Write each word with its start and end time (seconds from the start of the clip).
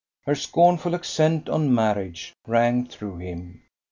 Her 0.25 0.33
scornful 0.33 0.95
accent 0.95 1.47
on 1.47 1.75
"Marriage" 1.75 2.33
rang 2.47 2.87
through 2.87 3.19
him. 3.19 3.61